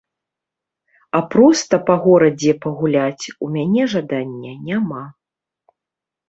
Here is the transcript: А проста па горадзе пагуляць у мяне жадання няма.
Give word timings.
А 1.17 1.19
проста 1.35 1.79
па 1.89 1.97
горадзе 2.05 2.55
пагуляць 2.63 3.25
у 3.45 3.51
мяне 3.57 3.83
жадання 3.93 4.53
няма. 4.71 5.03